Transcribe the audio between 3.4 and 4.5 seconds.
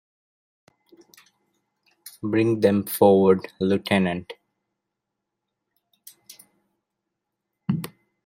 lieutenant.